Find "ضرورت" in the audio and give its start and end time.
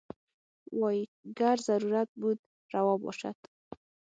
1.67-2.09